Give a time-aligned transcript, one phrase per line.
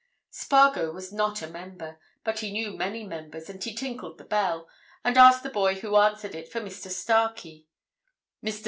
[0.31, 4.67] Spargo was not a member, but he knew many members, and he tinkled the bell,
[5.03, 6.89] and asked the boy who answered it for Mr.
[6.89, 7.67] Starkey.